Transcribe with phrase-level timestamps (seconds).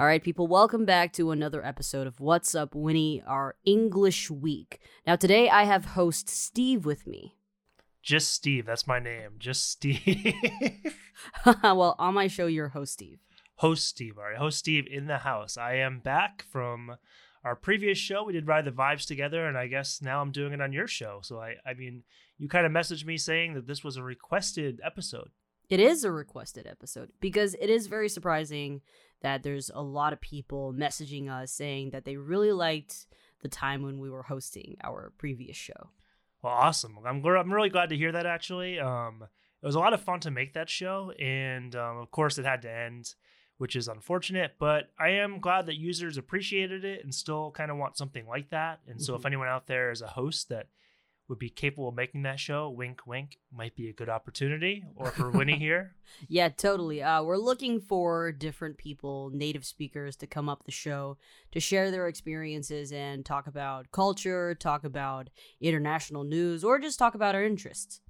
[0.00, 4.80] All right, people, welcome back to another episode of What's Up Winnie, our English week.
[5.06, 7.36] Now, today I have host Steve with me.
[8.02, 9.32] Just Steve, that's my name.
[9.38, 10.00] Just Steve.
[11.62, 13.18] well, on my show, you're host Steve.
[13.56, 14.38] Host Steve, all right.
[14.38, 15.58] Host Steve in the house.
[15.58, 16.96] I am back from
[17.44, 18.24] our previous show.
[18.24, 20.86] We did Ride the Vibes together, and I guess now I'm doing it on your
[20.86, 21.20] show.
[21.22, 22.04] So, I, I mean,
[22.38, 25.28] you kind of messaged me saying that this was a requested episode.
[25.70, 28.80] It is a requested episode because it is very surprising
[29.22, 33.06] that there's a lot of people messaging us saying that they really liked
[33.42, 35.90] the time when we were hosting our previous show.
[36.42, 36.98] Well, awesome.
[37.06, 38.26] I'm I'm really glad to hear that.
[38.26, 39.22] Actually, um,
[39.62, 42.44] it was a lot of fun to make that show, and um, of course, it
[42.44, 43.14] had to end,
[43.58, 44.56] which is unfortunate.
[44.58, 48.50] But I am glad that users appreciated it and still kind of want something like
[48.50, 48.80] that.
[48.88, 49.20] And so, mm-hmm.
[49.20, 50.66] if anyone out there is a host that
[51.30, 54.84] would be capable of making that show, wink, wink, might be a good opportunity.
[54.96, 55.94] Or for Winnie here.
[56.28, 57.02] Yeah, totally.
[57.02, 61.16] Uh, we're looking for different people, native speakers, to come up the show
[61.52, 67.14] to share their experiences and talk about culture, talk about international news, or just talk
[67.14, 68.00] about our interests.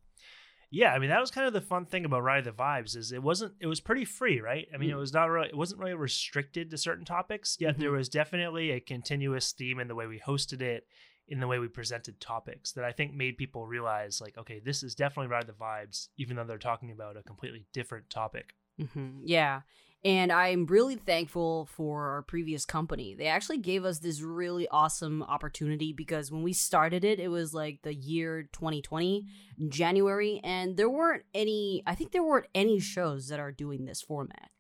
[0.73, 3.11] Yeah, I mean that was kind of the fun thing about Ride the Vibes is
[3.11, 4.69] it wasn't it was pretty free, right?
[4.73, 4.93] I mean mm.
[4.93, 7.81] it was not really it wasn't really restricted to certain topics, yet mm-hmm.
[7.83, 10.87] there was definitely a continuous theme in the way we hosted it
[11.31, 14.83] in the way we presented topics that I think made people realize, like, okay, this
[14.83, 18.55] is definitely Ride the Vibes, even though they're talking about a completely different topic.
[18.81, 19.21] Mm-hmm.
[19.25, 19.61] Yeah.
[20.03, 23.15] And I'm really thankful for our previous company.
[23.15, 27.53] They actually gave us this really awesome opportunity because when we started it, it was
[27.53, 29.27] like the year 2020,
[29.69, 34.01] January, and there weren't any, I think there weren't any shows that are doing this
[34.01, 34.51] format.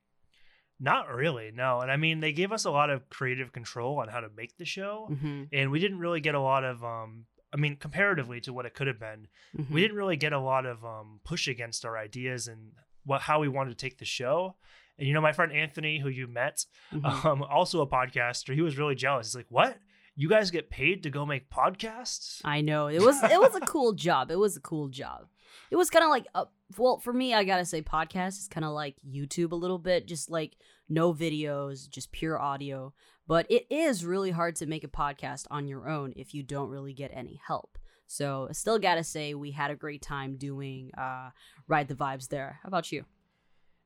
[0.81, 1.81] Not really, no.
[1.81, 4.56] And I mean, they gave us a lot of creative control on how to make
[4.56, 5.45] the show, mm-hmm.
[5.53, 6.83] and we didn't really get a lot of.
[6.83, 9.75] Um, I mean, comparatively to what it could have been, mm-hmm.
[9.75, 12.72] we didn't really get a lot of um, push against our ideas and
[13.05, 14.56] what how we wanted to take the show.
[14.98, 17.27] And you know, my friend Anthony, who you met, mm-hmm.
[17.27, 19.28] um, also a podcaster, he was really jealous.
[19.28, 19.77] He's like, "What?
[20.16, 23.60] You guys get paid to go make podcasts?" I know it was it was a
[23.60, 24.31] cool job.
[24.31, 25.27] It was a cool job
[25.71, 26.44] it was kind of like uh,
[26.78, 30.06] well for me i gotta say podcast is kind of like youtube a little bit
[30.06, 30.56] just like
[30.91, 32.93] no videos just pure audio.
[33.27, 36.69] But it is really hard to make a podcast on your own if you don't
[36.69, 37.78] really get any help.
[38.09, 41.31] So still gotta say we had a great time doing uh,
[41.69, 42.59] ride the vibes there.
[42.62, 43.05] How about you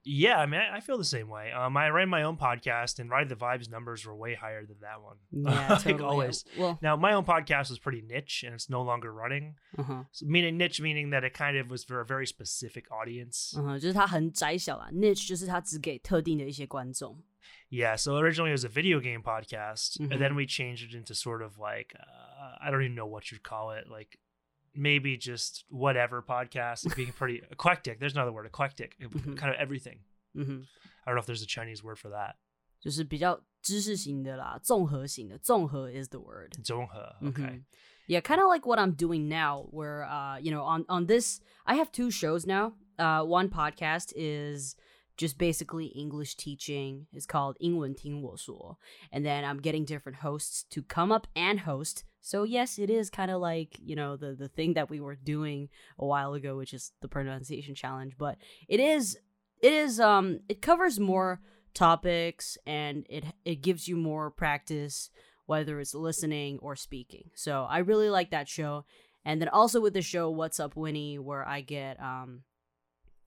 [0.04, 1.52] yeah, I mean, I, I, feel the same way.
[1.52, 4.78] Um, I ran my own podcast, and Ride the Vibes numbers were way higher than
[4.82, 5.18] that one.
[5.32, 6.04] Yeah, like totally.
[6.04, 6.46] always.
[6.58, 9.56] Well, now my own podcast was pretty niche, and it's no longer running.
[9.78, 10.04] Uh-huh.
[10.12, 13.54] So, meaning niche, meaning that it kind of was for a very specific audience.
[13.58, 17.22] Uh-huh, 就是它很窄小啦，niche 就是它只给特定的一些观众。
[17.70, 20.12] Yeah, so originally it was a video game podcast, mm-hmm.
[20.12, 23.32] and then we changed it into sort of like uh, I don't even know what
[23.32, 24.18] you'd call it, like
[24.76, 28.00] maybe just whatever podcast being pretty eclectic.
[28.00, 29.36] There's another word, eclectic, mm-hmm.
[29.36, 30.00] kind of everything.
[30.36, 30.62] Mm-hmm.
[31.06, 32.36] I don't know if there's a Chinese word for that.
[32.80, 35.38] 就是比较知识型的啦，综合型的。
[35.40, 36.52] 综合 is the word.
[36.64, 37.42] 综合, okay.
[37.42, 37.62] Mm-hmm.
[38.08, 41.42] Yeah, kind of like what I'm doing now, where uh, you know, on on this,
[41.66, 42.74] I have two shows now.
[42.98, 44.76] Uh, one podcast is
[45.18, 47.08] just basically English teaching.
[47.14, 48.80] It's called 英文听我说.
[49.12, 52.04] And then I'm getting different hosts to come up and host.
[52.25, 55.15] so yes, it is kind of like, you know, the the thing that we were
[55.15, 55.69] doing
[55.99, 59.19] a while ago, which is the pronunciation challenge, but it is
[59.61, 61.43] it is um it covers more
[61.75, 65.11] topics and it it gives you more practice
[65.45, 67.29] whether it's listening or speaking.
[67.35, 68.87] So I really like that show.
[69.27, 72.45] And then also with the show What's Up Winnie where I get um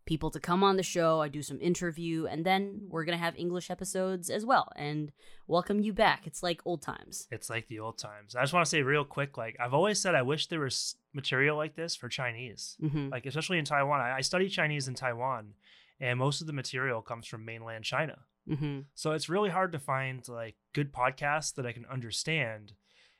[0.08, 1.22] people to come on the show.
[1.22, 5.12] I do some interview, and then we're gonna have English episodes as well, and
[5.46, 6.26] welcome you back.
[6.26, 7.28] It's like old times.
[7.30, 8.36] It's like the old times.
[8.36, 10.96] I just want to say real quick, like I've always said, I wish there was
[11.14, 13.10] material like this for Chinese, mm-hmm.
[13.10, 14.00] like especially in Taiwan.
[14.00, 15.54] I, I study Chinese in Taiwan,
[16.00, 18.18] and most of the material comes from mainland China.
[18.50, 18.80] Mm-hmm.
[18.96, 22.74] So it's really hard to find like good podcasts that I can understand.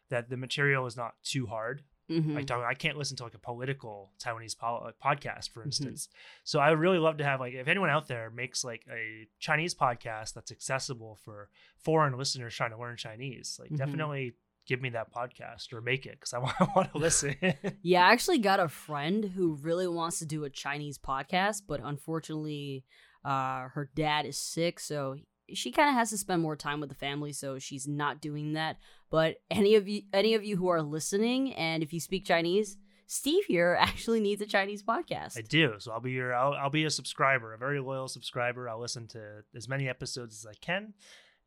[0.10, 2.36] That the material is not too hard Mm-hmm.
[2.36, 5.68] Like I can't listen to like a political Taiwanese po- podcast, for mm-hmm.
[5.68, 6.08] instance.
[6.08, 6.42] Mm-hmm.
[6.46, 9.28] So I would really love to have like if anyone out there makes like a
[9.40, 11.50] Chinese podcast that's accessible for
[11.84, 13.78] foreign listeners trying to learn Chinese, like mm-hmm.
[13.78, 14.36] definitely
[14.68, 17.36] give me that podcast or make it because I want, I want to listen.
[17.82, 21.82] yeah, I actually got a friend who really wants to do a Chinese podcast, but
[21.84, 22.86] unfortunately,
[23.26, 25.18] uh, her dad is sick, so
[25.54, 28.54] she kind of has to spend more time with the family, so she's not doing
[28.54, 28.78] that.
[29.10, 32.78] But any of you, any of you who are listening, and if you speak Chinese,
[33.08, 35.38] Steve here actually needs a Chinese podcast.
[35.38, 38.68] I do, so I'll be your, I'll, I'll be a subscriber, a very loyal subscriber.
[38.70, 40.94] I'll listen to as many episodes as I can,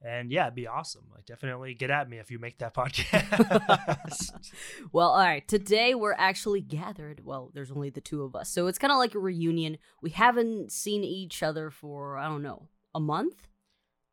[0.02, 1.04] and yeah, it'd be awesome.
[1.14, 4.30] Like, definitely get at me if you make that podcast.
[4.92, 5.46] well, all right.
[5.46, 7.20] Today we're actually gathered.
[7.24, 9.76] Well, there's only the two of us, so it's kind of like a reunion.
[10.00, 13.49] We haven't seen each other for I don't know a month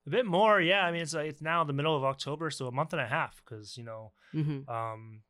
[0.08, 0.86] A bit more, yeah.
[0.86, 3.08] I mean, it's like it's now the middle of October, so a month and a
[3.08, 3.42] half.
[3.44, 4.70] Because you know, Mm-hmm.
[4.70, 5.22] um,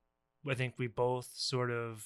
[0.50, 2.06] I think we both sort of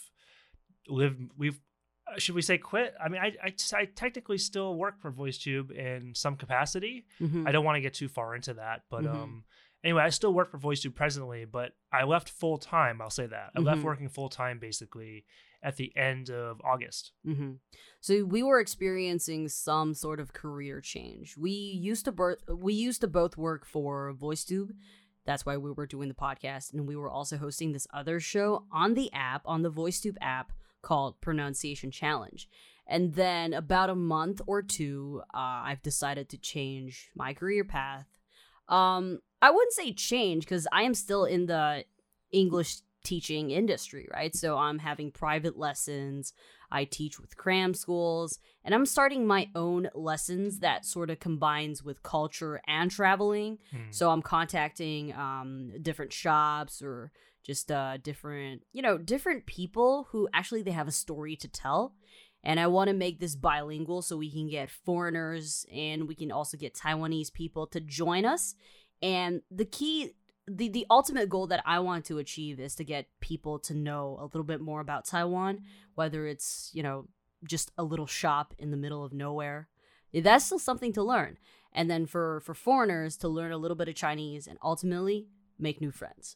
[0.87, 1.15] live.
[1.37, 1.59] We've
[2.07, 2.93] uh, should we say quit?
[3.03, 7.05] I mean, I, I I technically still work for VoiceTube in some capacity.
[7.19, 7.45] Mm-hmm.
[7.47, 9.13] I don't want to get too far into that, but Mhm.
[9.13, 9.43] um,
[9.83, 13.01] anyway, I still work for VoiceTube presently, but I left full time.
[13.01, 13.85] I'll say that I left Mhm.
[13.85, 15.25] working full time basically
[15.63, 17.11] at the end of August.
[17.25, 17.53] Mm-hmm.
[17.99, 21.37] So we were experiencing some sort of career change.
[21.37, 24.71] We used to birth, we used to both work for VoiceTube.
[25.23, 28.65] That's why we were doing the podcast, and we were also hosting this other show
[28.71, 30.51] on the app, on the VoiceTube app
[30.81, 32.49] called Pronunciation Challenge.
[32.87, 38.07] And then about a month or two, uh, I've decided to change my career path.
[38.67, 41.85] Um, I wouldn't say change because I am still in the
[42.31, 44.35] English teaching industry, right?
[44.35, 46.33] So I'm having private lessons.
[46.71, 51.83] I teach with cram schools, and I'm starting my own lessons that sort of combines
[51.83, 53.57] with culture and traveling.
[53.71, 53.91] Hmm.
[53.91, 57.11] So I'm contacting um, different shops or
[57.43, 61.93] just uh, different, you know, different people who actually they have a story to tell.
[62.43, 66.31] And I want to make this bilingual so we can get foreigners and we can
[66.31, 68.55] also get Taiwanese people to join us.
[69.01, 70.13] And the key,
[70.47, 74.17] the, the ultimate goal that I want to achieve is to get people to know
[74.19, 75.63] a little bit more about Taiwan,
[75.95, 77.07] whether it's, you know,
[77.43, 79.67] just a little shop in the middle of nowhere.
[80.13, 81.37] That's still something to learn.
[81.73, 85.27] And then for, for foreigners to learn a little bit of Chinese and ultimately
[85.57, 86.35] make new friends.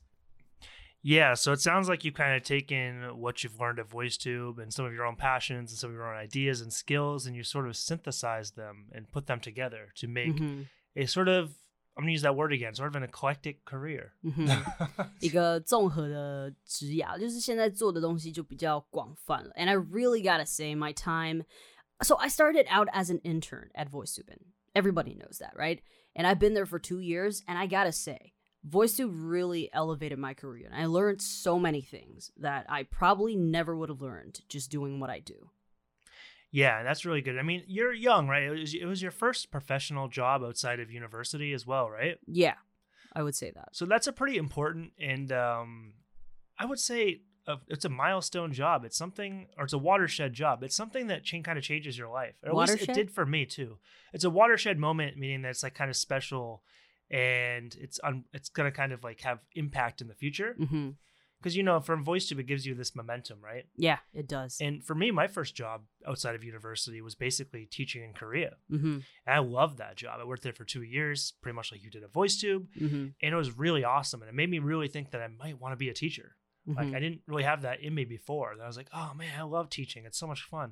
[1.08, 4.74] Yeah, so it sounds like you've kind of taken what you've learned at VoiceTube and
[4.74, 7.44] some of your own passions and some of your own ideas and skills, and you
[7.44, 10.66] sort of synthesized them and put them together to make Mhm,
[10.96, 11.54] a sort of
[11.97, 14.13] I'm gonna use that word again, sort of an eclectic career.
[14.23, 19.53] 嗯哼一个综合的职涯，就是现在做的东西就比较广泛了。
[19.57, 21.45] And I really gotta say, my time.
[22.03, 24.31] So I started out as an intern at VoiceTube.
[24.31, 24.41] and
[24.75, 25.83] Everybody knows that, right?
[26.15, 28.33] And I've been there for two years, and I gotta say,
[28.67, 30.71] VoiceTube really elevated my career.
[30.71, 35.01] And I learned so many things that I probably never would have learned just doing
[35.01, 35.51] what I do.
[36.56, 37.38] yeah, that's really good.
[37.38, 38.44] I mean, you're young, right?
[38.44, 42.18] It was, it was your first professional job outside of university as well, right?
[42.26, 42.54] Yeah,
[43.14, 43.70] I would say that.
[43.74, 45.96] So that's a pretty important and um,
[46.58, 48.86] I would say uh, it's a milestone job.
[48.86, 50.64] It's something, or it's a watershed job.
[50.64, 52.36] It's something that kind of changes your life.
[52.42, 53.78] Or at least it did for me too.
[54.14, 56.64] It's a watershed moment, meaning that it's like kind of special,
[57.12, 60.54] and it's un- it's gonna kind of like have impact in the future.
[60.54, 60.92] hmm
[61.46, 63.66] Because you know, from VoiceTube, it gives you this momentum, right?
[63.76, 64.60] Yeah, it does.
[64.60, 68.56] And for me, my first job outside of university was basically teaching in Korea.
[68.68, 68.94] hmm
[69.28, 70.20] And I loved that job.
[70.20, 73.34] I worked there for two years, pretty much like you did at VoiceTube, hmm and
[73.34, 74.24] it was really awesome.
[74.24, 76.36] And it made me really think that I might want to be a teacher.
[76.66, 78.52] Like hmm I didn't really have that in me before.
[78.52, 80.06] And I was like, oh man, I love teaching.
[80.08, 80.72] It's so much fun.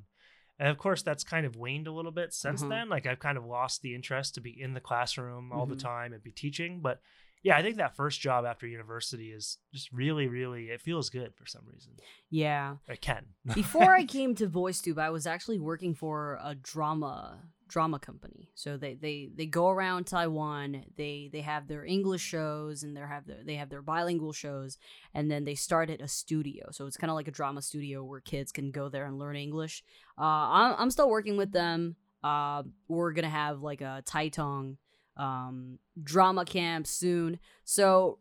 [0.58, 2.70] And of course, that's kind of waned a little bit since Mhm.
[2.70, 2.90] then.
[2.90, 5.80] Like I've kind of lost the interest to be in the classroom all the Mhm.
[5.92, 6.80] time and be teaching.
[6.82, 7.00] But
[7.44, 10.66] yeah, I think that first job after university is just really, really.
[10.70, 11.94] It feels good for some reason.
[12.30, 12.78] yeah.
[12.88, 13.26] It can.
[13.54, 18.52] Before I came to VoiceTube, I was actually working for a drama drama company.
[18.56, 20.86] So they they they go around Taiwan.
[20.96, 24.78] They they have their English shows and they have their they have their bilingual shows,
[25.14, 26.68] and then they started a studio.
[26.72, 29.36] So it's kind of like a drama studio where kids can go there and learn
[29.36, 29.84] English.
[30.18, 31.98] Uh, I'm I'm still working with them.
[32.24, 34.78] Uh, we're gonna have like a Taitung
[35.18, 37.40] um drama camp soon.
[37.64, 38.20] So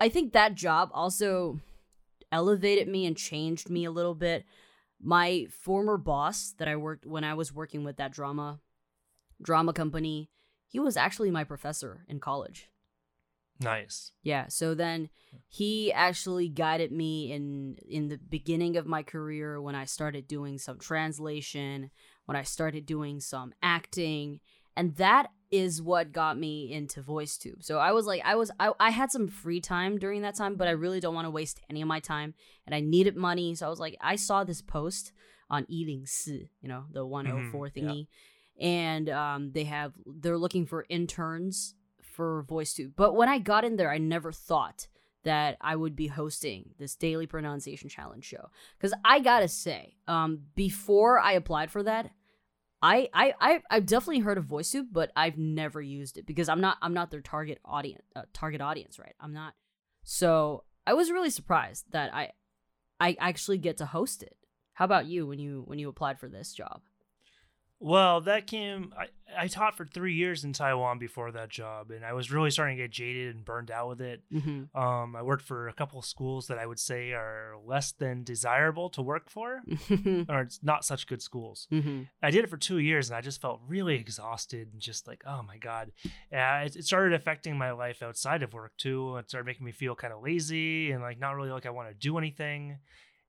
[0.00, 1.60] I think that job also
[2.30, 4.44] elevated me and changed me a little bit.
[5.00, 8.60] My former boss that I worked when I was working with that drama
[9.42, 10.30] drama company,
[10.66, 12.68] he was actually my professor in college.
[13.60, 14.12] nice.
[14.22, 15.08] Yeah, so then
[15.48, 20.58] he actually guided me in in the beginning of my career when I started doing
[20.58, 21.90] some translation,
[22.26, 24.40] when I started doing some acting,
[24.78, 27.64] and that is what got me into VoiceTube.
[27.64, 30.56] So I was like I was I, I had some free time during that time,
[30.56, 32.34] but I really don't want to waste any of my time
[32.66, 35.12] and I needed money, so I was like I saw this post
[35.50, 37.82] on 104, you know, the 104 Mhm, yeah.
[37.82, 38.06] thingy.
[38.60, 42.92] And um, they have they're looking for interns for VoiceTube.
[42.96, 44.88] But when I got in there, I never thought
[45.24, 48.50] that I would be hosting this daily pronunciation challenge show.
[48.76, 52.10] Because I gotta say, um, before I applied for that,
[52.80, 56.60] I, I I I've definitely heard of VoiceTube, but I've never used it because I'm
[56.60, 59.14] not I'm not their target audience uh, target audience, right?
[59.20, 59.54] I'm not.
[60.04, 62.32] So I was really surprised that I
[63.00, 64.36] I actually get to host it.
[64.74, 66.82] How about you when you when you applied for this job?
[67.80, 68.92] Well, that came.
[68.98, 69.06] I,
[69.36, 72.76] I taught for three years in Taiwan before that job, and I was really starting
[72.76, 74.22] to get jaded and burned out with it.
[74.32, 74.76] Mm-hmm.
[74.76, 78.24] Um, I worked for a couple of schools that I would say are less than
[78.24, 79.62] desirable to work for,
[80.28, 81.68] or it's not such good schools.
[81.70, 82.02] Mm-hmm.
[82.20, 85.22] I did it for two years, and I just felt really exhausted and just like,
[85.24, 85.92] oh my god.
[86.32, 89.16] It, it started affecting my life outside of work too.
[89.18, 91.88] It started making me feel kind of lazy and like not really like I want
[91.90, 92.78] to do anything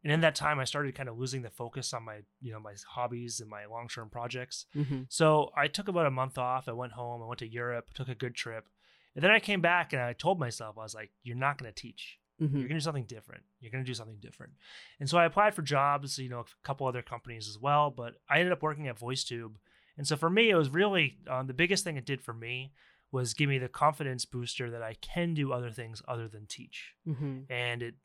[0.04, 2.60] and in that time i started kind of losing the focus on my you know
[2.60, 5.02] my hobbies and my long-term projects mm-hmm.
[5.10, 8.10] so i took about a month off i went home i went to europe took
[8.10, 8.68] a good trip
[9.16, 11.72] and then i came back and i told myself i was like you're not going
[11.72, 12.58] to teach mm-hmm.
[12.58, 14.54] you're going to do something different you're going to do something different
[15.00, 18.14] and so i applied for jobs you know a couple other companies as well but
[18.30, 19.56] i ended up working at voicetube
[19.98, 22.72] and so for me it was really um, the biggest thing it did for me
[23.12, 26.94] was give me the confidence booster that I can do other things other than teach.
[27.08, 27.52] Mm-hmm.
[27.52, 27.96] And it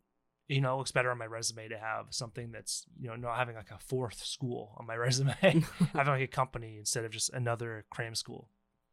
[0.48, 3.36] you know, it looks better on my resume to have something that's, you know, not
[3.36, 7.30] having like a fourth school on my resume, having like a company instead of just
[7.32, 8.48] another cram school.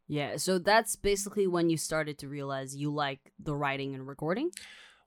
[0.08, 0.38] Yeah.
[0.38, 4.52] So that's basically when you started to realize you like the writing and recording?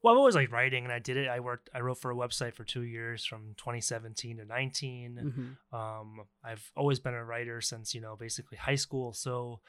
[0.02, 1.28] Well, I've always liked writing and I did it.
[1.28, 5.18] I worked, I wrote for a website for two years from 2017 to 19.
[5.22, 5.76] Mm-hmm.
[5.76, 9.14] Um, I've always been a writer since, you know, basically high school.
[9.14, 9.60] So,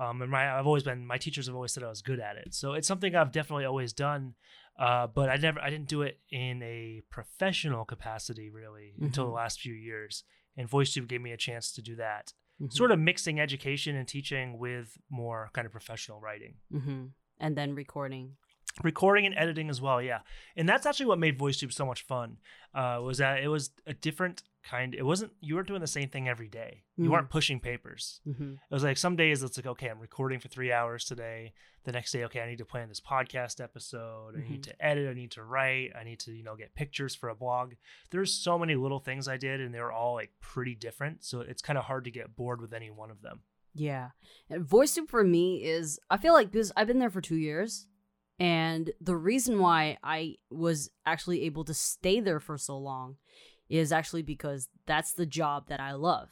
[0.00, 2.36] um, and my, I've always been, my teachers have always said I was good at
[2.36, 2.54] it.
[2.54, 4.34] So it's something I've definitely always done.
[4.78, 9.06] Uh, but I never, I didn't do it in a professional capacity really mm-hmm.
[9.06, 10.24] until the last few years.
[10.56, 12.70] And VoiceTube gave me a chance to do that, mm-hmm.
[12.70, 16.54] sort of mixing education and teaching with more kind of professional writing.
[16.72, 17.04] Mm-hmm.
[17.38, 18.36] And then recording
[18.82, 20.20] recording and editing as well yeah
[20.56, 22.36] and that's actually what made voicetube so much fun
[22.74, 26.08] uh, was that it was a different kind it wasn't you weren't doing the same
[26.08, 26.82] thing every day.
[26.96, 27.12] you mm-hmm.
[27.12, 28.52] weren't pushing papers mm-hmm.
[28.52, 31.52] it was like some days it's like okay i'm recording for three hours today
[31.84, 34.46] the next day okay i need to plan this podcast episode mm-hmm.
[34.46, 34.70] i need mm-hmm.
[34.70, 37.34] to edit i need to write i need to you know get pictures for a
[37.34, 37.72] blog
[38.10, 41.40] there's so many little things i did and they were all like pretty different so
[41.40, 43.40] it's kind of hard to get bored with any one of them
[43.74, 44.10] yeah
[44.52, 47.86] voicetube for me is i feel like because i've been there for two years
[48.40, 53.16] and the reason why I was actually able to stay there for so long
[53.68, 56.30] is actually because that's the job that I love.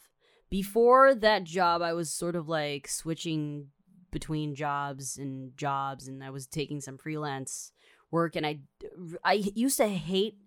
[0.48, 3.68] Before that job, I was sort of like switching
[4.10, 7.72] between jobs and jobs, and I was taking some freelance
[8.10, 8.36] work.
[8.36, 8.60] And I,
[9.22, 10.38] I used to hate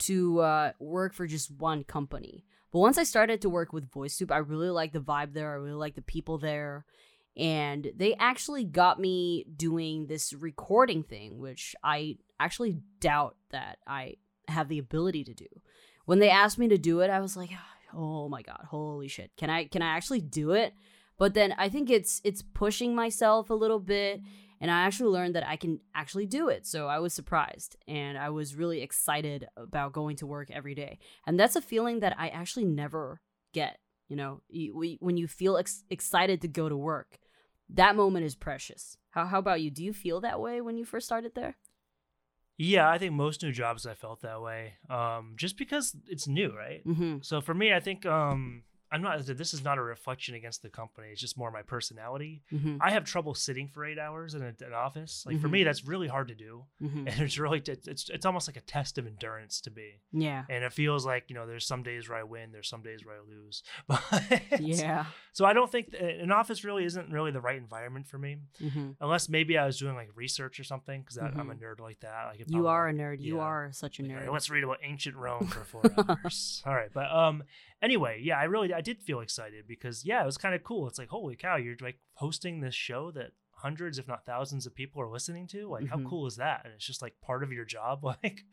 [0.00, 2.46] to uh, work for just one company.
[2.72, 5.50] But once I started to work with VoiceTube, I really like the vibe there.
[5.50, 6.86] I really like the people there
[7.36, 14.14] and they actually got me doing this recording thing which i actually doubt that i
[14.50, 15.46] have the ability to do.
[16.06, 17.50] When they asked me to do it i was like
[17.94, 19.30] oh my god holy shit.
[19.36, 20.74] Can i can i actually do it?
[21.18, 24.20] But then i think it's it's pushing myself a little bit
[24.60, 26.66] and i actually learned that i can actually do it.
[26.66, 30.98] So i was surprised and i was really excited about going to work every day.
[31.26, 33.20] And that's a feeling that i actually never
[33.52, 33.78] get
[34.10, 37.18] you know, you, when you feel ex- excited to go to work,
[37.70, 38.96] that moment is precious.
[39.10, 39.70] How how about you?
[39.70, 41.56] Do you feel that way when you first started there?
[42.58, 44.74] Yeah, I think most new jobs I felt that way.
[44.90, 46.86] Um, just because it's new, right?
[46.86, 47.18] Mm-hmm.
[47.22, 49.24] So for me, I think um, I'm not.
[49.24, 51.08] This is not a reflection against the company.
[51.12, 52.42] It's just more my personality.
[52.52, 52.78] Mm-hmm.
[52.80, 55.24] I have trouble sitting for eight hours in a, an office.
[55.24, 55.42] Like mm-hmm.
[55.42, 57.06] for me, that's really hard to do, mm-hmm.
[57.06, 60.00] and it's really it's it's almost like a test of endurance to be.
[60.12, 60.44] Yeah.
[60.48, 63.04] And it feels like you know, there's some days where I win, there's some days
[63.04, 63.62] where I lose.
[63.86, 65.06] But yeah.
[65.32, 68.90] So I don't think an office really isn't really the right environment for me, mm-hmm.
[69.00, 71.64] unless maybe I was doing like research or something because I'm a mm-hmm.
[71.64, 72.26] nerd like that.
[72.26, 73.20] Like you are a nerd.
[73.20, 74.22] You are such a nerd.
[74.22, 76.62] Like, let's read about ancient Rome for four hours.
[76.66, 77.44] All right, but um,
[77.82, 80.88] anyway, yeah, I really I did feel excited because yeah, it was kind of cool.
[80.88, 84.74] It's like holy cow, you're like hosting this show that hundreds, if not thousands, of
[84.74, 85.68] people are listening to.
[85.68, 86.02] Like, mm-hmm.
[86.02, 86.62] how cool is that?
[86.64, 88.00] And it's just like part of your job.
[88.22, 88.44] Like,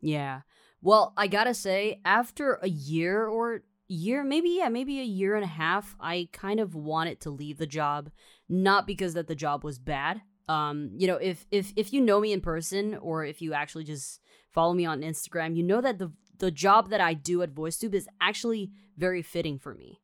[0.00, 0.42] yeah.
[0.80, 5.44] Well, I gotta say, after a year or year, maybe yeah, maybe a year and
[5.44, 8.10] a half, I kind of wanted to leave the job,
[8.48, 10.20] not because that the job was bad.
[10.48, 13.84] Um, you know, if if if you know me in person or if you actually
[13.84, 14.20] just
[14.50, 17.94] follow me on Instagram, you know that the the job that I do at VoiceTube
[17.94, 20.00] is actually very fitting for me.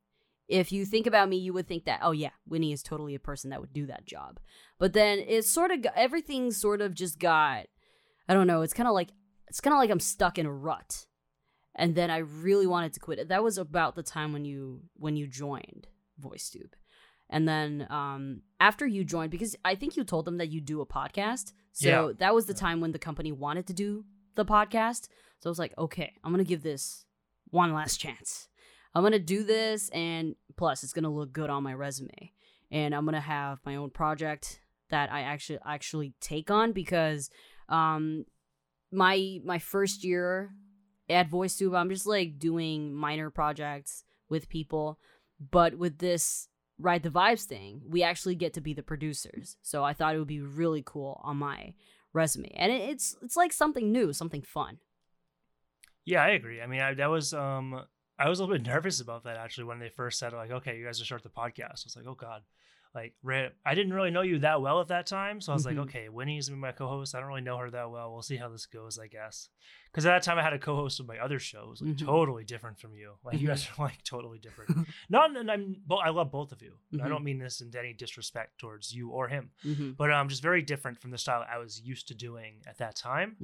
[0.47, 3.21] If you think about me, you would think that, oh yeah, Winnie is totally a
[3.21, 4.41] person that would do that job.
[4.79, 7.67] But then it's sort of everything sort of just got,
[8.29, 8.62] I don't know.
[8.62, 9.11] It's kind of like
[9.49, 11.07] it's kind of like I'm stuck in a rut,
[11.75, 13.29] and then I really wanted to quit.
[13.29, 15.87] That was about the time when you when you joined
[16.21, 16.73] VoiceTube,
[17.31, 20.81] and then um, after you joined, because I think you told them that you do
[20.81, 21.53] a podcast.
[21.73, 22.12] So yeah.
[22.19, 25.09] that was the time when the company wanted to do the podcast.
[25.44, 27.04] So I was like, okay, I'm gonna give this
[27.50, 28.48] one last chance.
[28.94, 32.32] I'm gonna do this, and plus, it's gonna look good on my resume.
[32.70, 37.28] And I'm gonna have my own project that I actually actually take on because
[37.68, 38.24] um
[38.90, 40.54] my my first year
[41.10, 44.98] at VoiceTube, I'm just like doing minor projects with people.
[45.50, 46.48] But with this
[46.78, 49.58] Ride the Vibes thing, we actually get to be the producers.
[49.60, 51.74] So I thought it would be really cool on my
[52.14, 52.50] resume.
[52.56, 54.78] And it, it's it's like something new, something fun.
[56.04, 56.61] Yeah, I agree.
[56.61, 57.84] I mean, I, that was um
[58.18, 60.78] I was a little bit nervous about that actually when they first said like, okay,
[60.78, 61.84] you guys are start the podcast.
[61.84, 62.42] I was like, oh god,
[62.94, 63.14] like
[63.66, 65.78] I didn't really know you that well at that time, so I was mm-hmm.
[65.78, 67.14] like, okay, Winnie's my co-host.
[67.14, 68.12] I don't really know her that well.
[68.12, 69.49] We'll see how this goes, I guess.
[69.90, 72.06] Because at that time I had a co-host of my other shows, like mm-hmm.
[72.06, 73.14] totally different from you.
[73.25, 73.82] Like you guys mm-hmm.
[73.82, 74.87] are like totally different.
[75.08, 76.75] Not, and I'm, I love both of you.
[76.92, 77.04] Mm-hmm.
[77.04, 79.92] I don't mean this in any disrespect towards you or him, mm-hmm.
[79.99, 82.94] but um, just very different from the style I was used to doing at that
[82.94, 83.37] time.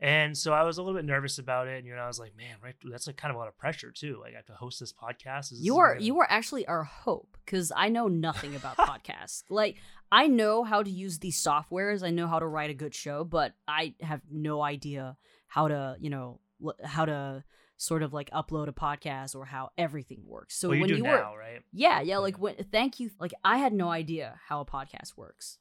[0.00, 1.78] And so I was a little bit nervous about it.
[1.78, 3.58] And you know, I was like, man, right, that's like kind of a lot of
[3.58, 4.18] pressure too.
[4.20, 5.52] Like I have to host this podcast.
[5.52, 9.42] you are you were actually our hope because I know nothing about podcasts.
[9.50, 9.76] Like
[10.10, 12.02] I know how to use these softwares.
[12.02, 15.16] I know how to write a good show, but I have no idea
[15.46, 16.40] how to, you know,
[16.82, 17.44] how to
[17.76, 20.56] sort of like upload a podcast or how everything works.
[20.56, 21.62] So well, you when you now, were, right?
[21.72, 22.18] Yeah, yeah.
[22.18, 23.10] Like when, thank you.
[23.18, 25.58] Like I had no idea how a podcast works.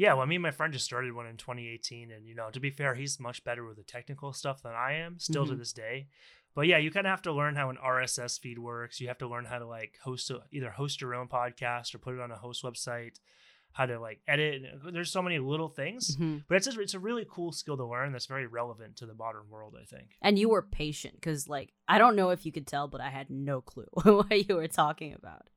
[0.00, 2.58] Yeah, well, me and my friend just started one in 2018, and you know, to
[2.58, 5.52] be fair, he's much better with the technical stuff than I am, still mm-hmm.
[5.52, 6.06] to this day.
[6.54, 8.98] But yeah, you kind of have to learn how an RSS feed works.
[8.98, 11.98] You have to learn how to like host a, either host your own podcast or
[11.98, 13.20] put it on a host website.
[13.72, 14.62] How to like edit.
[14.90, 16.38] There's so many little things, mm-hmm.
[16.48, 18.12] but it's a, it's a really cool skill to learn.
[18.12, 20.16] That's very relevant to the modern world, I think.
[20.22, 23.10] And you were patient because, like, I don't know if you could tell, but I
[23.10, 25.50] had no clue what you were talking about.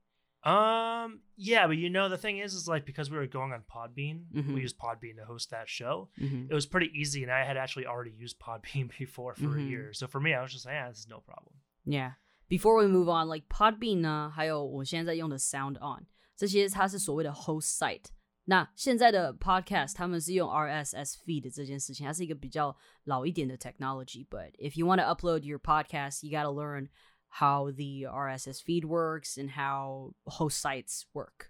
[0.45, 3.63] Um, yeah, but you know, the thing is, is like because we were going on
[3.63, 4.53] Podbean, mm-hmm.
[4.53, 6.09] we used Podbean to host that show.
[6.19, 6.51] Mm-hmm.
[6.51, 9.59] It was pretty easy, and I had actually already used Podbean before for mm-hmm.
[9.59, 9.93] a year.
[9.93, 11.55] So for me, I was just like, yeah, this is no problem.
[11.85, 12.11] Yeah.
[12.49, 18.07] Before we move on, like Podbean uh, 呢，还有我现在用的 SoundOn，这些它是所谓的 host site。
[18.45, 24.27] 那现在的 podcast 他们是用 RSS feed 这件事情，它是一个比较老一点的 technology。
[24.27, 26.89] But if you want to upload your podcast, you gotta learn
[27.37, 31.49] how the RSS feed works and how host sites work.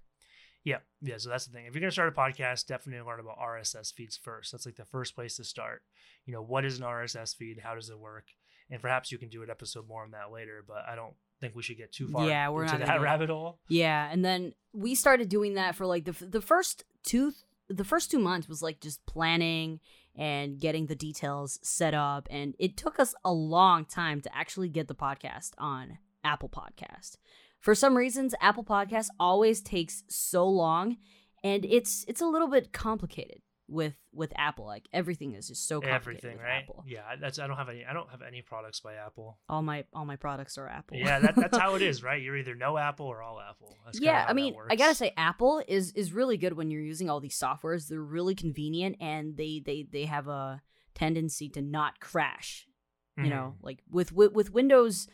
[0.63, 1.18] Yeah, yeah.
[1.18, 1.66] So that's the thing.
[1.66, 4.54] If you're gonna start a podcast, definitely learn about RSS feeds first.
[4.54, 5.82] That's like the first place to start.
[6.25, 7.60] You know, what is an RSS feed?
[7.62, 8.28] How does it work?
[8.72, 10.63] And perhaps you can do an episode more on that later.
[10.66, 13.30] But I don't think we should get too far yeah, we're into not that rabbit
[13.30, 13.60] hole.
[13.68, 17.34] Yeah, and then we started doing that for like the the first two
[17.70, 19.80] the first two months was like just planning
[20.16, 22.28] and getting the details set up.
[22.30, 27.18] And it took us a long time to actually get the podcast on Apple Podcast.
[27.60, 30.98] For some reasons, Apple Podcast always takes so long
[31.44, 34.66] and it's it's a little bit complicated with with Apple.
[34.66, 36.26] Like everything is just so complicated.
[36.26, 36.64] Everything, right?
[36.64, 36.84] Apple.
[36.88, 39.38] Yeah, that's I don't have any I don't have any products by Apple.
[39.50, 40.98] All my all my products are Apple.
[40.98, 42.22] yeah, that, that's how it is, right?
[42.22, 43.76] You're either no Apple or all Apple.
[43.86, 47.10] That's yeah, I mean, I gotta say, Apple is is really good when you're using
[47.10, 47.88] all these softwares.
[47.88, 50.62] They're really convenient and they they they have a
[50.96, 52.68] tendency to not crash.
[53.16, 53.30] You mm-hmm.
[53.30, 55.08] know, like with, with with Windows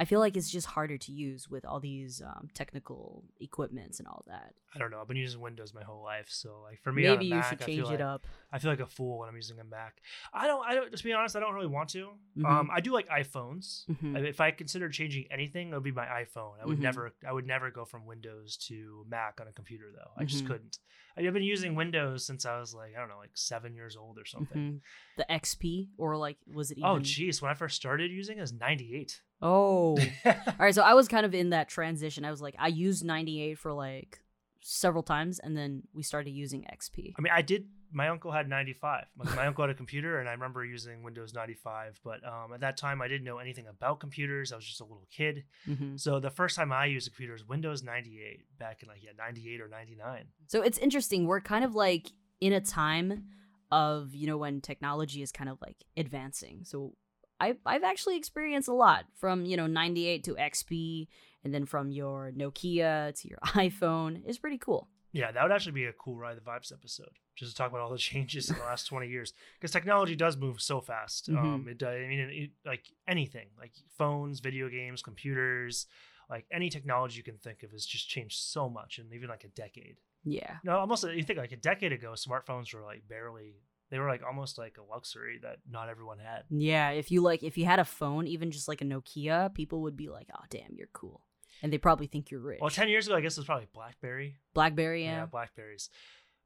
[0.00, 4.08] I feel like it's just harder to use with all these um, technical equipments and
[4.08, 4.54] all that.
[4.74, 4.98] I don't know.
[4.98, 7.60] I've been using Windows my whole life, so like for me, maybe you Mac, should
[7.60, 8.26] change it like, up.
[8.50, 10.00] I feel like a fool when I'm using a Mac.
[10.32, 10.66] I don't.
[10.66, 10.90] I don't.
[10.90, 12.06] Just be honest, I don't really want to.
[12.38, 12.46] Mm-hmm.
[12.46, 13.84] Um, I do like iPhones.
[13.90, 14.16] Mm-hmm.
[14.24, 16.52] if I consider changing anything, it would be my iPhone.
[16.62, 16.82] I would mm-hmm.
[16.82, 17.12] never.
[17.28, 20.12] I would never go from Windows to Mac on a computer though.
[20.16, 20.54] I just mm-hmm.
[20.54, 20.78] couldn't.
[21.18, 24.18] I've been using Windows since I was like I don't know, like seven years old
[24.18, 24.62] or something.
[24.62, 24.76] Mm-hmm.
[25.18, 26.78] The XP or like was it?
[26.82, 27.00] Oh, even...
[27.02, 29.20] Oh, geez, when I first started using it, it was 98.
[29.42, 30.74] Oh, all right.
[30.74, 32.24] So I was kind of in that transition.
[32.24, 34.20] I was like, I used 98 for like
[34.62, 37.14] several times, and then we started using XP.
[37.18, 37.66] I mean, I did.
[37.92, 39.06] My uncle had 95.
[39.18, 42.00] Like, my uncle had a computer, and I remember using Windows 95.
[42.04, 44.52] But um, at that time, I didn't know anything about computers.
[44.52, 45.44] I was just a little kid.
[45.68, 45.96] Mm-hmm.
[45.96, 49.10] So the first time I used a computer was Windows 98, back in like yeah
[49.18, 50.24] 98 or 99.
[50.46, 51.26] So it's interesting.
[51.26, 53.24] We're kind of like in a time
[53.72, 56.60] of you know when technology is kind of like advancing.
[56.64, 56.94] So
[57.40, 61.08] I, I've actually experienced a lot from, you know, 98 to XP
[61.42, 64.22] and then from your Nokia to your iPhone.
[64.26, 64.88] It's pretty cool.
[65.12, 67.80] Yeah, that would actually be a cool Ride the Vibes episode, just to talk about
[67.80, 69.32] all the changes in the last 20 years.
[69.58, 71.28] Because technology does move so fast.
[71.28, 71.38] Mm-hmm.
[71.38, 75.86] Um, it does, I mean, it, it, like anything, like phones, video games, computers,
[76.28, 79.44] like any technology you can think of has just changed so much in even like
[79.44, 79.96] a decade.
[80.24, 80.56] Yeah.
[80.62, 83.54] No, almost, you think like a decade ago, smartphones were like barely
[83.90, 86.44] they were like almost like a luxury that not everyone had.
[86.50, 89.82] Yeah, if you like if you had a phone, even just like a Nokia, people
[89.82, 91.22] would be like, "Oh, damn, you're cool."
[91.62, 92.60] And they probably think you're rich.
[92.60, 94.36] Well, 10 years ago, I guess it was probably BlackBerry.
[94.54, 95.18] BlackBerry, yeah.
[95.18, 95.90] Yeah, Blackberries.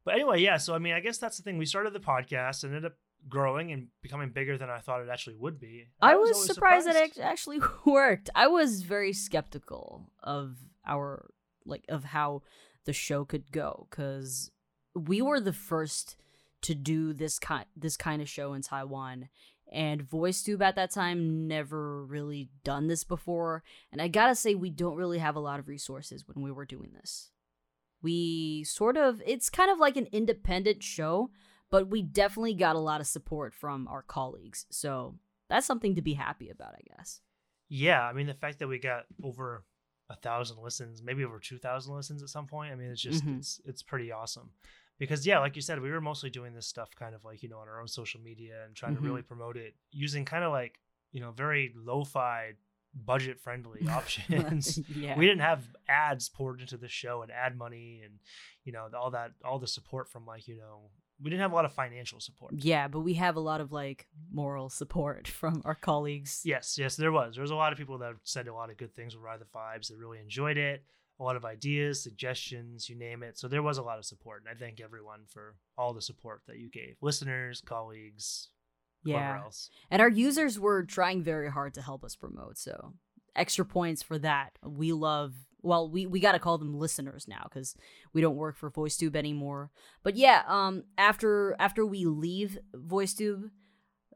[0.05, 1.57] But anyway, yeah, so I mean, I guess that's the thing.
[1.57, 5.09] We started the podcast and ended up growing and becoming bigger than I thought it
[5.11, 5.87] actually would be.
[6.01, 8.31] I, I was, was surprised, surprised that it actually worked.
[8.35, 11.31] I was very skeptical of our
[11.65, 12.43] like of how
[12.85, 14.51] the show could go cuz
[14.95, 16.17] we were the first
[16.65, 19.29] to do this kind this kind of show in Taiwan
[19.73, 23.63] and VoiceTube at that time never really done this before.
[23.91, 26.67] And I gotta say, we don't really have a lot of resources when we were
[26.67, 27.31] doing this.
[28.03, 31.31] We sort of, it's kind of like an independent show,
[31.71, 34.67] but we definitely got a lot of support from our colleagues.
[34.71, 35.17] So
[35.49, 37.21] that's something to be happy about, I guess.
[37.69, 39.65] Yeah, I mean the fact that we got over
[40.11, 42.73] a thousand listens, maybe over two thousand listens at some point.
[42.73, 43.39] I mean, it's just mm-hmm.
[43.39, 44.51] it's it's pretty awesome.
[44.99, 47.49] Because yeah, like you said, we were mostly doing this stuff kind of like you
[47.49, 49.05] know on our own social media and trying mm-hmm.
[49.05, 50.79] to really promote it using kind of like
[51.13, 52.53] you know very lo-fi
[52.95, 54.79] budget friendly options.
[54.97, 55.19] yeah.
[55.19, 58.15] We didn't have ads poured into the show and ad money and
[58.65, 60.91] you know all that all the support from like you know
[61.23, 62.55] we didn't have a lot of financial support.
[62.57, 66.43] Yeah, but we have a lot of like moral support from our colleagues.
[66.45, 67.35] Yes, yes, there was.
[67.35, 69.41] There was a lot of people that said a lot of good things with Ride
[69.41, 70.85] the Vibes that really enjoyed it.
[71.21, 73.39] A lot of ideas, suggestions, you name it.
[73.39, 76.43] So there was a lot of support, and I thank everyone for all the support
[76.49, 78.49] that you gave, listeners, colleagues,
[79.05, 79.43] yeah.
[79.45, 79.71] else.
[79.91, 82.59] And our users were trying very hard to help us promote.
[82.59, 82.95] So
[83.37, 84.59] extra points for that.
[84.65, 87.75] We love well we, we got to call them listeners now because
[88.13, 89.71] we don't work for voicetube anymore
[90.03, 93.49] but yeah um after after we leave voicetube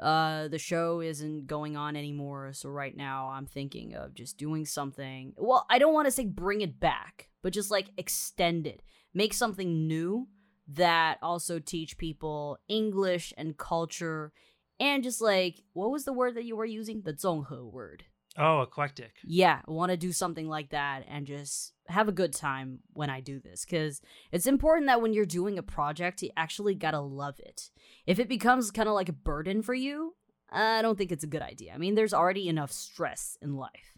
[0.01, 4.65] uh the show isn't going on anymore so right now i'm thinking of just doing
[4.65, 5.33] something.
[5.37, 8.83] Well i don't want to say bring it back but just like extend it.
[9.15, 10.29] Make something new
[10.69, 14.33] that also teach people english and culture
[14.79, 17.03] and just like what was the word that you were using?
[17.03, 18.05] The 综合 word
[18.39, 19.11] Oh, eclectic.
[19.25, 23.11] Yeah, I want to do something like that and just have a good time when
[23.11, 27.01] I do this because it's important that when you're doing a project, you actually gotta
[27.01, 27.71] love it.
[28.07, 30.15] If it becomes kind of like a burden for you,
[30.51, 31.73] I don't think it's a good idea.
[31.75, 33.98] I mean, there's already enough stress in life.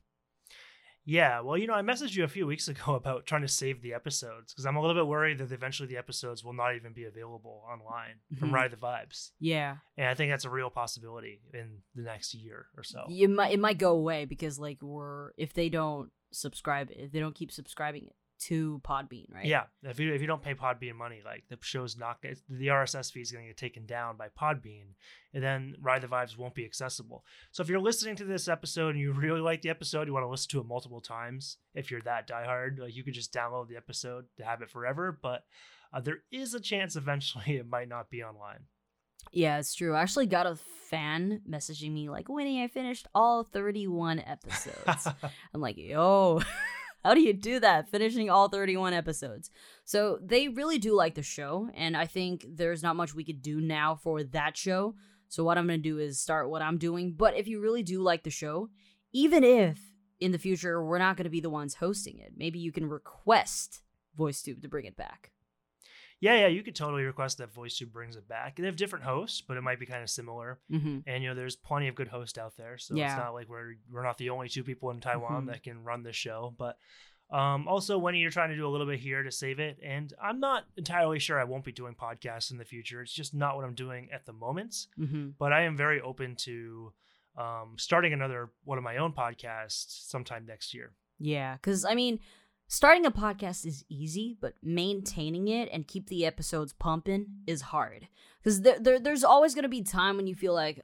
[1.11, 3.83] Yeah, well, you know, I messaged you a few weeks ago about trying to save
[3.83, 6.93] the episodes because I'm a little bit worried that eventually the episodes will not even
[6.93, 8.37] be available online mm-hmm.
[8.37, 9.31] from Ride the Vibes.
[9.41, 13.07] Yeah, and I think that's a real possibility in the next year or so.
[13.09, 17.19] You might it might go away because like we're if they don't subscribe if they
[17.19, 18.09] don't keep subscribing
[18.41, 19.45] to Podbean, right?
[19.45, 19.65] Yeah.
[19.83, 23.23] If you if you don't pay Podbean money, like the show's not the RSS feed
[23.23, 24.95] is going to get taken down by Podbean,
[25.35, 27.25] and then Ride the Vibes won't be accessible.
[27.53, 30.25] So if you're listening to this episode and you really like the episode, you want
[30.25, 31.59] to listen to it multiple times.
[31.75, 35.19] If you're that diehard, like you could just download the episode to have it forever.
[35.21, 35.45] But
[35.93, 38.65] uh, there is a chance eventually it might not be online.
[39.33, 39.95] Yeah, it's true.
[39.95, 40.57] I actually got a
[40.89, 45.09] fan messaging me like, Winnie, I finished all 31 episodes.
[45.55, 46.41] I'm like, yo.
[47.05, 47.89] How do you do that?
[47.89, 49.51] Finishing all 31 episodes.
[49.85, 53.43] So they really do like the show, and I think there's not much we could
[53.43, 54.95] do now for that show.
[55.29, 57.15] So what I'm gonna do is start what I'm doing.
[57.17, 58.69] But if you really do like the show,
[59.13, 59.81] even if
[60.19, 63.83] in the future we're not gonna be the ones hosting it, maybe you can request
[64.19, 65.33] VoiceTube to bring it back.
[66.21, 68.57] Yeah, yeah, you could totally request that VoiceTube brings it back.
[68.57, 70.61] They have different hosts, but it might be kind of similar.
[70.71, 70.99] Mm-hmm.
[71.07, 73.07] And you know, there's plenty of good hosts out there, so yeah.
[73.07, 75.47] it's not like we're we're not the only two people in Taiwan mm-hmm.
[75.47, 76.55] that can run this show.
[76.59, 76.77] But
[77.31, 80.13] um, also, when you're trying to do a little bit here to save it, and
[80.23, 83.01] I'm not entirely sure I won't be doing podcasts in the future.
[83.01, 84.89] It's just not what I'm doing at the moment.
[84.99, 85.31] Mm-hmm.
[85.39, 86.93] But I am very open to
[87.39, 90.93] um, starting another one of my own podcasts sometime next year.
[91.19, 92.19] Yeah, because I mean,
[92.73, 98.07] Starting a podcast is easy, but maintaining it and keep the episodes pumping is hard.
[98.39, 100.81] Because there, there, there's always going to be time when you feel like,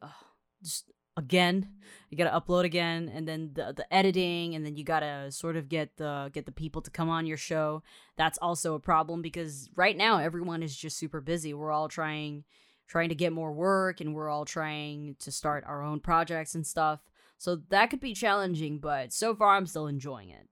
[0.64, 1.68] just again,
[2.10, 5.30] you got to upload again, and then the the editing, and then you got to
[5.30, 7.84] sort of get the get the people to come on your show.
[8.16, 11.54] That's also a problem because right now everyone is just super busy.
[11.54, 12.42] We're all trying
[12.88, 16.66] trying to get more work, and we're all trying to start our own projects and
[16.66, 16.98] stuff.
[17.38, 20.48] So that could be challenging, but so far I'm still enjoying it.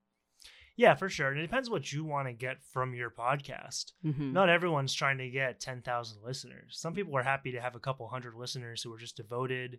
[0.76, 1.28] Yeah, for sure.
[1.28, 3.92] And it depends what you want to get from your podcast.
[4.04, 4.32] Mm-hmm.
[4.32, 6.76] Not everyone's trying to get 10,000 listeners.
[6.78, 9.78] Some people are happy to have a couple hundred listeners who are just devoted.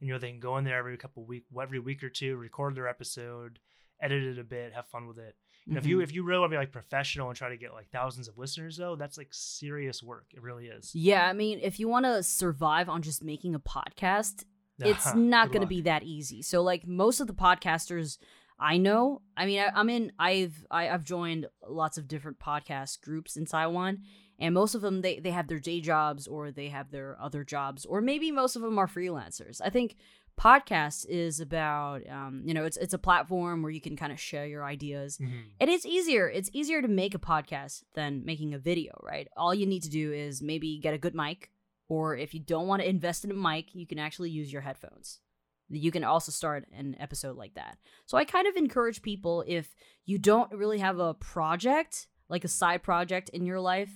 [0.00, 2.36] And, you know, they can go in there every couple week, every week or two,
[2.36, 3.58] record their episode,
[4.00, 5.34] edit it a bit, have fun with it.
[5.64, 5.86] You know, mm-hmm.
[5.86, 7.88] if you if you really want to be like professional and try to get like
[7.90, 10.26] thousands of listeners though, that's like serious work.
[10.32, 10.94] It really is.
[10.94, 14.44] Yeah, I mean, if you want to survive on just making a podcast,
[14.78, 16.42] it's not going to be that easy.
[16.42, 18.18] So like most of the podcasters
[18.58, 19.22] I know.
[19.36, 20.12] I mean, I, am in.
[20.18, 24.02] I've I, have i have joined lots of different podcast groups in Taiwan,
[24.38, 27.44] and most of them they they have their day jobs or they have their other
[27.44, 29.60] jobs, or maybe most of them are freelancers.
[29.62, 29.96] I think
[30.40, 34.20] podcast is about um, you know it's it's a platform where you can kind of
[34.20, 35.34] share your ideas mm-hmm.
[35.60, 39.54] and it's easier it's easier to make a podcast than making a video right all
[39.54, 41.50] you need to do is maybe get a good mic
[41.88, 44.60] or if you don't want to invest in a mic you can actually use your
[44.60, 45.20] headphones
[45.68, 47.78] you can also start an episode like that.
[48.06, 49.74] So I kind of encourage people if
[50.04, 53.90] you don't really have a project, like a side project in your life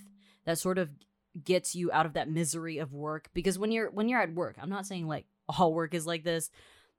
[0.45, 0.89] that sort of
[1.43, 4.57] gets you out of that misery of work because when you're when you're at work,
[4.61, 6.49] I'm not saying like all work is like this.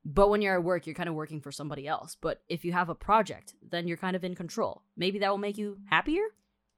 [0.04, 2.16] But when you're at work, you're kind of working for somebody else.
[2.20, 4.82] But if you have a project, then you're kind of in control.
[4.96, 6.24] Maybe that will make you happier.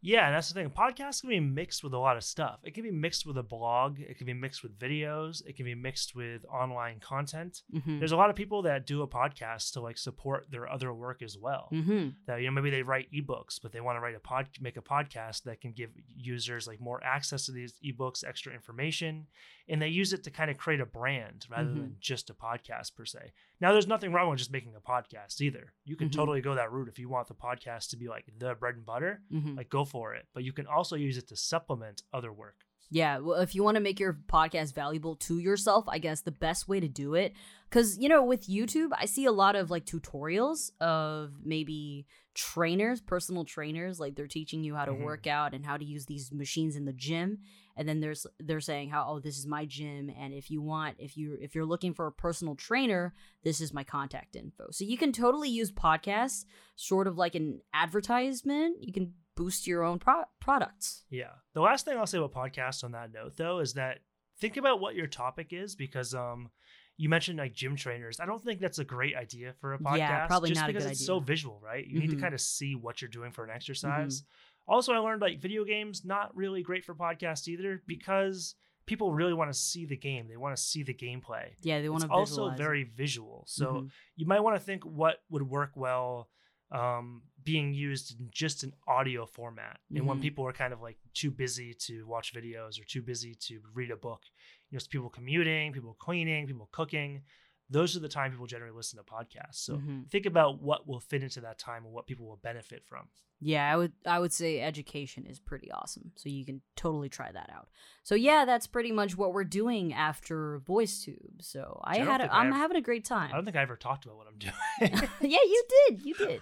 [0.05, 0.69] Yeah, and that's the thing.
[0.69, 2.61] Podcasts can be mixed with a lot of stuff.
[2.62, 3.99] It can be mixed with a blog.
[3.99, 5.43] It can be mixed with videos.
[5.47, 7.62] It can be mixed with online content.
[7.75, 8.01] Mm-hmm.
[8.01, 11.23] There's a lot of people that do a podcast to like support their other work
[11.23, 11.71] as well.
[11.73, 12.09] Mm-hmm.
[12.27, 14.77] That you know maybe they write ebooks, but they want to write a pod, make
[14.77, 19.27] a podcast that can give users like more access to these ebooks, extra information,
[19.71, 21.79] and they use it to kind of create a brand rather mm-hmm.
[21.79, 23.33] than just a podcast per se.
[23.64, 25.72] Now, there's nothing wrong with just making a podcast either.
[25.87, 26.20] You can mm-hmm.
[26.20, 28.85] totally go that route if you want the podcast to be like the bread and
[28.85, 29.57] butter, mm-hmm.
[29.57, 30.27] like go for it.
[30.35, 32.57] But you can also use it to supplement other work.
[32.90, 36.31] Yeah, well, if you want to make your podcast valuable to yourself, I guess the
[36.31, 37.33] best way to do it,
[37.74, 43.00] because you know, with YouTube, I see a lot of like tutorials of maybe trainers,
[43.00, 45.02] personal trainers, like they're teaching you how to mm-hmm.
[45.02, 47.38] work out and how to use these machines in the gym
[47.76, 50.94] and then there's they're saying how oh this is my gym and if you want
[51.00, 54.68] if you if you're looking for a personal trainer this is my contact info.
[54.70, 56.44] So you can totally use podcasts
[56.76, 58.76] sort of like an advertisement.
[58.80, 61.02] You can boost your own pro- products.
[61.10, 61.32] Yeah.
[61.54, 63.98] The last thing i'll say about podcasts on that note though is that
[64.38, 66.50] think about what your topic is because um
[66.96, 68.20] you mentioned like gym trainers.
[68.20, 69.98] I don't think that's a great idea for a podcast.
[69.98, 71.07] Yeah, probably just not because it's idea.
[71.07, 71.85] so visual, right?
[71.85, 72.00] You mm-hmm.
[72.00, 72.22] need to mm-hmm.
[72.22, 74.20] kind of see what you're doing for an exercise.
[74.20, 74.72] Mm-hmm.
[74.72, 78.54] Also, I learned like video games not really great for podcasts either because
[78.87, 80.28] people really want to see the game.
[80.28, 81.48] They want to see the gameplay.
[81.62, 82.09] Yeah, they want to.
[82.09, 83.44] Also, very visual.
[83.46, 83.87] So mm-hmm.
[84.16, 86.28] you might want to think what would work well
[86.70, 89.78] um, being used in just an audio format.
[89.78, 89.96] Mm-hmm.
[89.96, 90.22] And when mm-hmm.
[90.22, 93.90] people are kind of like too busy to watch videos or too busy to read
[93.90, 94.22] a book,
[94.70, 97.22] you know, people commuting, people cleaning, people cooking
[97.70, 99.57] those are the time people generally listen to podcasts.
[99.57, 100.03] So mm-hmm.
[100.11, 103.09] think about what will fit into that time and what people will benefit from.
[103.40, 106.12] Yeah, I would I would say education is pretty awesome.
[106.16, 107.68] So you can totally try that out.
[108.03, 111.42] So yeah, that's pretty much what we're doing after VoiceTube.
[111.42, 113.31] So I, I had a, I'm ever, having a great time.
[113.33, 114.55] I don't think I ever talked about what I'm doing.
[115.20, 116.07] yeah, you did.
[116.07, 116.40] You did.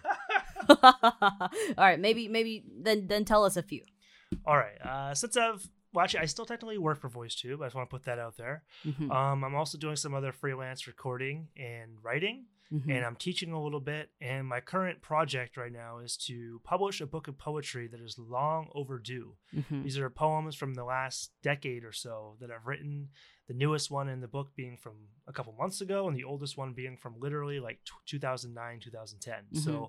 [0.83, 3.83] All right, maybe maybe then then tell us a few.
[4.47, 4.81] All right.
[4.81, 7.61] Uh, since I've well, actually, I still technically work for VoiceTube.
[7.61, 8.65] I just want to put that out there.
[8.87, 9.11] Mm-hmm.
[9.11, 12.91] Um, I'm also doing some other freelance recording and writing, mm-hmm.
[12.91, 14.11] and I'm teaching a little bit.
[14.21, 18.19] And my current project right now is to publish a book of poetry that is
[18.19, 19.35] long overdue.
[19.55, 19.83] Mm-hmm.
[19.83, 23.09] These are poems from the last decade or so that I've written.
[23.49, 24.95] The newest one in the book being from
[25.27, 29.61] a couple months ago, and the oldest one being from literally like t- 2009, 2010.
[29.61, 29.85] So mm-hmm.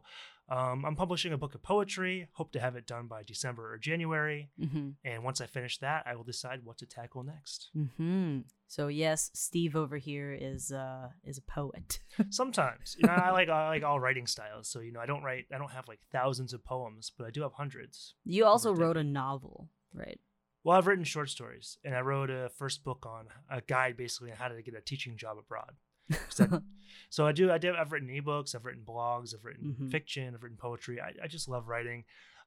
[0.53, 2.27] Um, I'm publishing a book of poetry.
[2.33, 4.51] Hope to have it done by December or January.
[4.61, 4.89] Mm-hmm.
[5.03, 7.71] And once I finish that, I will decide what to tackle next.
[7.75, 8.41] Mm-hmm.
[8.67, 12.01] So yes, Steve over here is uh, is a poet.
[12.29, 14.67] Sometimes, you know, I like I like all writing styles.
[14.69, 15.45] So you know, I don't write.
[15.51, 18.13] I don't have like thousands of poems, but I do have hundreds.
[18.23, 20.19] You also wrote a novel, right?
[20.63, 24.31] Well, I've written short stories, and I wrote a first book on a guide, basically,
[24.31, 25.71] on how to get a teaching job abroad.
[27.09, 27.51] so I do.
[27.51, 27.73] I do.
[27.75, 28.55] I've written ebooks.
[28.55, 29.33] I've written blogs.
[29.33, 29.89] I've written mm-hmm.
[29.89, 30.33] fiction.
[30.33, 30.99] I've written poetry.
[31.01, 32.03] I, I just love writing.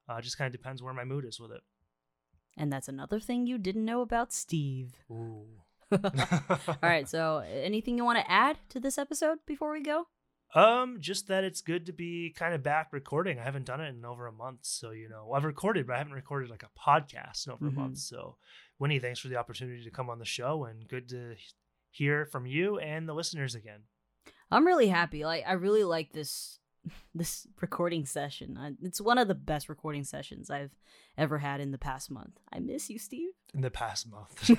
[0.09, 1.63] Uh, just kind of depends where my mood is with it.
[2.57, 4.95] And that's another thing you didn't know about Steve.
[5.11, 5.47] Ooh.
[5.93, 7.09] All right.
[7.09, 10.07] So, anything you want to add to this episode before we go?
[10.55, 13.39] Um, just that it's good to be kind of back recording.
[13.39, 15.99] I haven't done it in over a month, so you know I've recorded, but I
[15.99, 17.77] haven't recorded like a podcast in over mm-hmm.
[17.77, 17.99] a month.
[17.99, 18.37] So,
[18.79, 21.35] Winnie, thanks for the opportunity to come on the show, and good to
[21.97, 23.81] hear from you and the listeners again.
[24.51, 25.25] I'm really happy.
[25.25, 26.59] Like I really like this
[27.15, 28.77] this recording session.
[28.83, 30.73] It's one of the best recording sessions I've
[31.19, 32.39] ever had in the past month.
[32.53, 33.31] I miss you, Steve.
[33.55, 34.47] In the past month.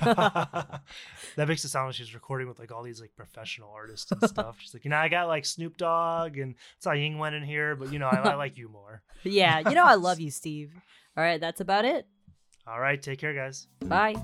[1.36, 4.28] that makes it sound like she's recording with like all these like professional artists and
[4.28, 4.56] stuff.
[4.58, 7.92] She's like, you know, I got like Snoop Dogg and Tsai Ing-wen in here, but
[7.92, 9.02] you know, I, I like you more.
[9.22, 10.72] yeah, you know, I love you, Steve.
[11.16, 12.06] All right, that's about it.
[12.66, 13.68] All right, take care, guys.
[13.84, 14.16] Bye.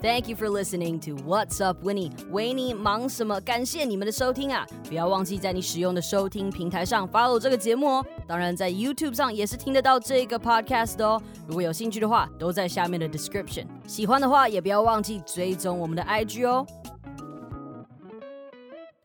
[0.00, 3.40] Thank you for listening to What's Up Winnie，维尼忙什么？
[3.40, 4.64] 感谢你们的收听啊！
[4.84, 8.06] 不要忘记在你使用的收听平台上 follow 这个节目哦。
[8.24, 11.20] 当然，在 YouTube 上也是听得到这个 podcast 哦。
[11.48, 13.66] 如果有兴趣的话，都在下面的 description。
[13.88, 16.64] 喜欢的话，也不要忘记追踪我们的 IG 哦。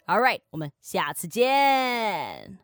[0.06, 2.60] All right，我们下次见。